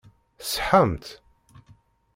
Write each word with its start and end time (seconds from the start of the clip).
Tṣeḥḥamt? 0.39 1.05